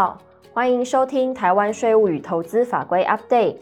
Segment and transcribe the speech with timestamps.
[0.00, 0.16] 好，
[0.52, 3.56] 欢迎收听台湾税务与投资法规 Update。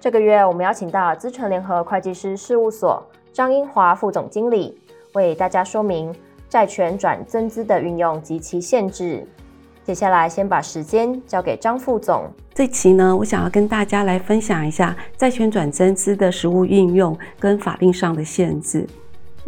[0.00, 4.80] 这个月我们邀请到资诚联合会计师事务所张英华副总经理，
[5.12, 6.10] 为大家说明
[6.48, 9.28] 债权转增资的运用及其限制。
[9.84, 12.24] 接下来先把时间交给张副总。
[12.54, 18.86] 这期呢，我想要跟大家来分享一下债权转增资的实务运用跟法令上的限制。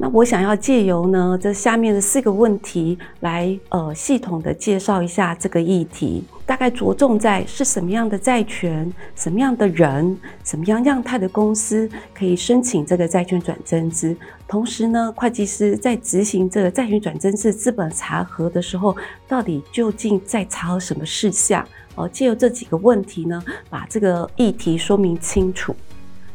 [0.03, 14.17] 那我想要借由呢这下面的四个问题来呃系统的介绍一下这个议题，大概着重在是什么样的债权、什么样的人、什么样样态的公司可以申请这个债权转增资。
[14.49, 18.97] 同时呢，会计师在执行这个债权转增资资本查核的时候，
[19.29, 21.63] 到底究竟在查核什么事项？
[21.97, 25.77] 哦，借由这几个问题呢，把这个议题说明清楚。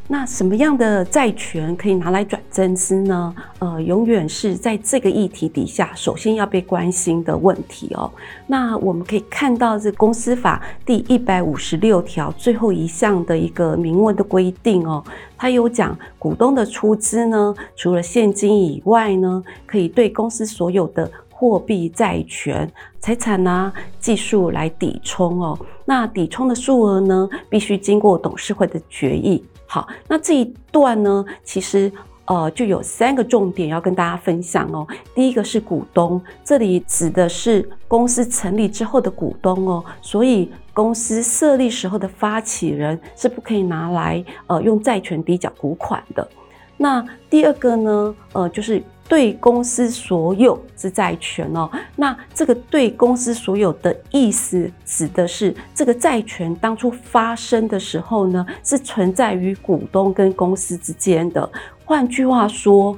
[0.08, 3.34] 那什么样的债权可以拿来转增资呢？
[3.58, 8.12] 呃，永远是在这个议题底下，首先要被关心的问题哦。
[8.46, 15.04] 那我们可以看到，这公司法第一百五十六条最后一项的一个明文的规定哦，
[15.36, 25.58] 它有讲股东的出资呢，除了现金以外呢，可以对公司所有的货币债权、财产啊、技术来抵充哦。
[25.84, 29.44] 那抵充的数额呢，必须经过董事会的决议。
[29.68, 31.92] 好，那这一段呢，其实
[32.26, 34.88] 呃就有三个重点要跟大家分享哦。
[35.14, 46.28] 第一个是股东，这里指的是公司成立之后的股东哦，所以公司设立时候的发起人是不可以拿来呃用债权抵缴股款的。
[46.78, 48.82] 那第二个呢，呃就是。
[49.08, 61.48] 对公司所有之债权哦，那这个对公司所有的意思，指的是这个债权当初发生的时候呢，是存在于股东跟公司之间的。
[61.86, 62.98] 换句话说，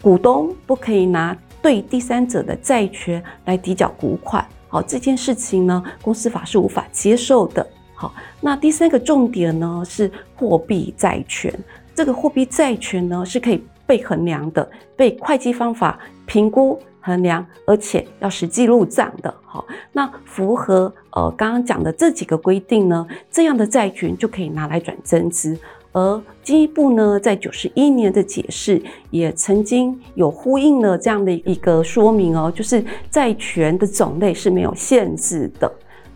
[0.00, 4.46] 股东不可以拿对第三者的债权来抵缴股款。
[4.68, 7.66] 好，这件事情呢，公司法是无法接受的。
[7.96, 11.52] 好，那第三个重点呢，是货币债权。
[11.92, 13.60] 这个货币债权呢，是可以。
[13.90, 19.34] 被衡量的，被会计方法评估衡量，而且要实际入账的。
[19.44, 25.58] 好，那符合呃刚刚讲的这几个规定呢，这样的债权就可以拿来转增资。
[25.90, 28.80] 而进一步呢，在九十一年的解释
[29.10, 35.68] 也曾经有呼应了这样的一个说明哦，就是债权的种类是没有限制的。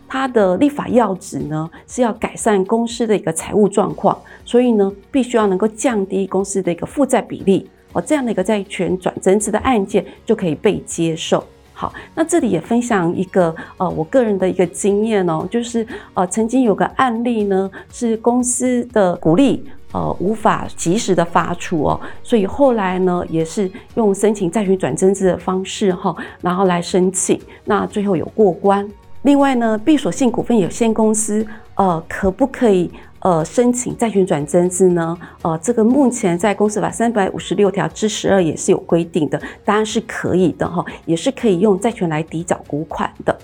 [0.07, 11.43] 它的立法要旨呢，是要改善公司的一个财务状况，所以呢，必须要能够降低公司的一个负债比例哦，这样的一个债权转增资的案件就可以被接受。
[11.73, 19.61] 好，那这里也分享一个呃，我个人的一个经验哦，就是呃，曾经有个案例呢，是公司的股利
[19.91, 28.89] 呃无法及时的发出哦，所以后来呢，也是用申请债权转增资的方式哈，然后来申请，那最后有过关。
[29.25, 31.43] 另外呢，闭锁性股份有限公司，
[31.73, 32.91] 呃，可不可以
[33.21, 35.17] 呃申请债权转增资呢？
[35.41, 43.35] 呃，这个目前在公司法三百五十六条之十二也是有规定的，当然是可以的哈，也是可以用债权来抵缴股款的。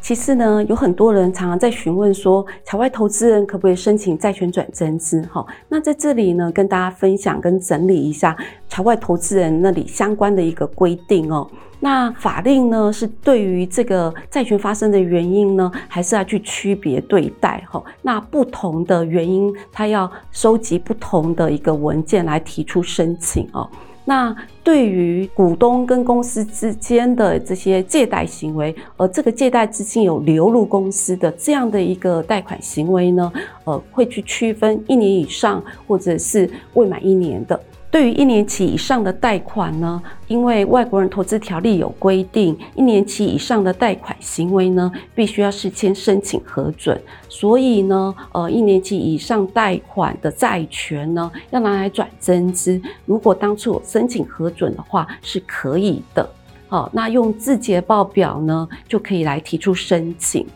[0.00, 5.20] 其次呢，有很多人常常在询问说，场外投资人可不可以申请债权转增资？
[5.30, 8.34] 哈，那在这里呢，跟大家分享跟整理一下
[8.68, 11.46] 场外投资人那里相关的一个规定哦。
[11.80, 17.62] 那法令呢，是对于这个债权发生的原因呢，还是要去区别对待？
[17.70, 23.68] 哈，那不同的原因，它要收集不同的一个文件来提出申请哦。
[24.08, 33.30] 那对于股东跟公司之间的这些借贷行为，而这个借贷资金有流入公司的这样的一个贷款行为呢，
[33.64, 37.60] 呃，会去区分一年以上或者是未满一年的。
[37.90, 47.00] 对于一年期以上的贷款呢，因为外国人投资条例有规定，一年期以上的贷款行为呢，必须要事先申请核准，
[47.30, 56.28] 所以呢，呃，一年期以上贷款的债权呢，要拿来转增资，如果当初有申请核准的话，是可以的。
[56.68, 60.46] 好，那用自结报表呢，就可以来提出申请。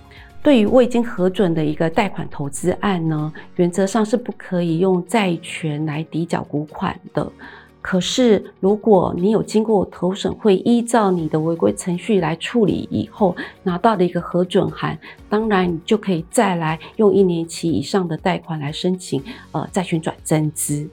[0.42, 7.30] 对于未经核准的一个贷款投资案呢，原则上是不可以用债权来抵缴股款的。
[7.80, 14.98] 可是，如果你有经过投审会依照你的违规程序来处理以后，拿到了一个核准函，
[15.28, 19.22] 当然你就可以再来用一年期以上的贷款来申请
[19.52, 20.88] 呃债权转增资。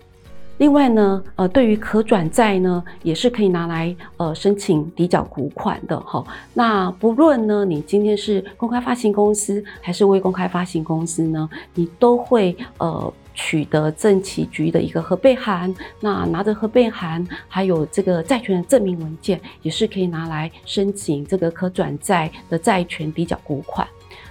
[0.59, 6.21] 另外呢，呃，对于可转债呢，也是可以拿来呃申请抵缴股款的哈。
[6.53, 15.73] 那不论呢，你今天是公开发行公司还是未公开发行公司呢，你都会呃取得政企局的一个核备函。
[16.01, 23.87] 那拿着核备函，还有这个债权的证明文件，也是可以拿来申请这个可转债的债权抵缴股款。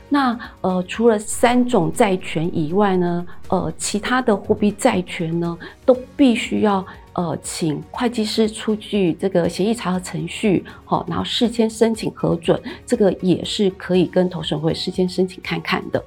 [0.09, 16.03] 那呃，除了三种债权以外呢，呃，其他的货币债权呢，都必须要呃，请会计师出具这个协议查核程序，好，然后事先申请核准，这个也是可以跟投审会事先申请看看的。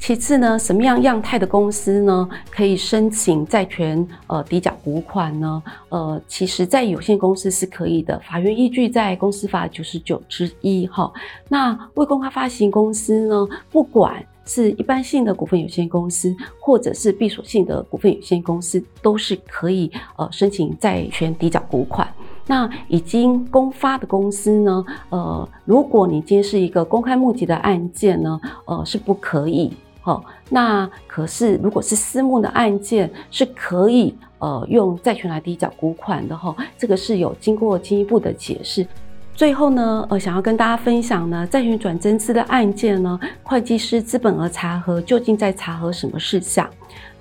[0.00, 5.62] 其次呢，什么样样态的公司呢，可以申请债权呃抵缴股款呢？
[5.90, 11.12] 呃，其实，在有限公司是可以的，法院依据在公司法九十九之一哈。
[11.48, 22.08] 那未公开发行公司呢，不管是一般性的股份有限公司，或者是闭锁性的股份有限公司，都是可以呃申请债权抵缴股款。
[22.46, 29.70] 那已经公发的公司呢，呃，如果你今天是一个公开募集的案件呢，呃，是不可以。
[30.00, 38.86] 好，那可是如果是私募的案件，是可以呃用债权来抵缴股款的哈，这个是有经过进一步的解释。
[39.34, 46.68] 最后呢，呃，想要跟大家分享呢，债权转增资的案件呢，会计师资本额查核究竟在查核什么事项？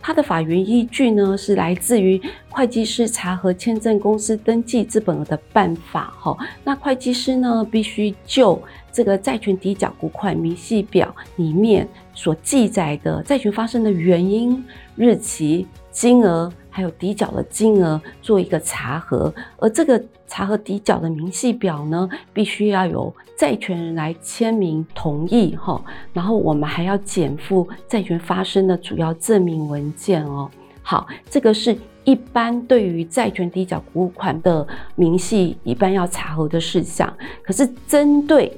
[0.01, 6.37] 它的法源依据呢，是来自于会计师查核签证公司登记资本额的办法哈。
[6.63, 8.61] 那会计师呢，必须就
[8.91, 14.63] 这个债权抵缴股款明细表里面所记载的债权发生的原因、
[14.95, 15.67] 日期、
[15.99, 30.49] 金额，还有抵缴的金额做一个查核，而这个查核抵缴的明细表呢，必须要有债权人来签名同意哈，然后我们还要减负债权发生的主要证明文件哦。
[30.81, 34.65] 好，这个是一般对于债权抵缴股款的
[34.95, 37.13] 明细一般要查核的事项，
[37.43, 38.57] 可是针对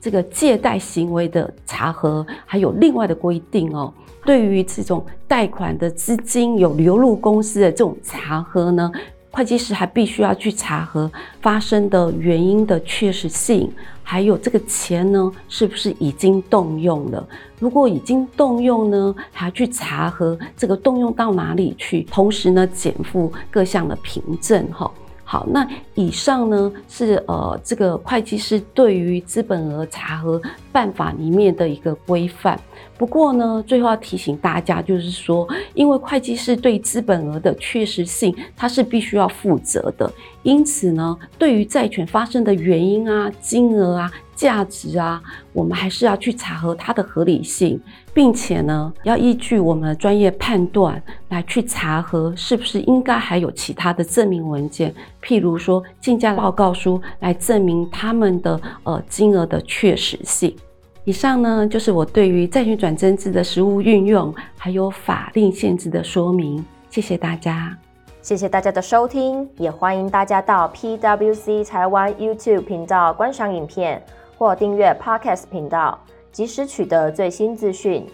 [0.00, 3.92] 这个借贷行为的查核，还有另外的规定哦。
[4.30, 8.88] 对于这种贷款的资金有流入公司的这种查核呢，
[9.32, 11.10] 会计师还必须要去查核
[11.40, 13.68] 发生的原因的确实性，
[14.04, 17.28] 还有这个钱呢是不是已经动用了？
[17.58, 24.88] 如果已经动用呢，还要去查核这个动用到哪里去，同时呢减负各项的凭证哈。
[25.30, 30.42] 好，那以上呢是呃这个会计师对于资本额查核
[30.72, 32.58] 办法里面的一个规范。
[32.98, 40.12] 不过呢，最后要提醒大家，就是说，因为会计师对资本额的确实性，它是必须要负责的。
[40.42, 44.10] 因此呢，对于债权发生的原因啊、金额啊、
[44.40, 45.22] 价值啊，
[45.52, 47.78] 我们还是要去查核它的合理性，
[48.14, 60.56] 并且呢，要依据我们的专业判断来去查核是不是应该还有其他的证明文件，譬如说竞价报告书来证明他们的呃金额的确实性。
[61.04, 66.64] 以上呢，就是我对于债权转增资的实务运用还有法令限制的说明。
[66.88, 67.76] 谢谢大家。
[68.22, 74.02] 谢谢大家的收听，也欢迎大家到 PWC 台湾 YouTube 频道观赏影片
[74.40, 75.98] 或订阅 Podcast 频道，
[76.32, 78.06] 及时取得最新资讯。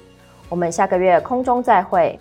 [0.48, 2.18] 我们下个月空中再会。